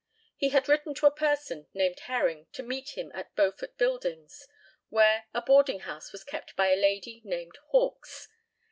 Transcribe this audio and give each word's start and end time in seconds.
He 0.35 0.49
had 0.49 0.67
written 0.67 0.95
to 0.95 1.05
a 1.05 1.15
person 1.15 1.67
named 1.75 1.99
Herring 1.99 2.47
to 2.53 2.63
meet 2.63 2.97
him 2.97 3.11
at 3.13 3.35
Beaufort 3.35 3.77
buildings, 3.77 4.47
where 4.89 5.25
a 5.31 5.43
boarding 5.43 5.81
house 5.81 6.11
was 6.11 6.23
kept 6.23 6.55
by 6.55 6.69
a 6.71 6.75
lady 6.75 7.21
named 7.23 7.59
Hawks. 7.67 8.27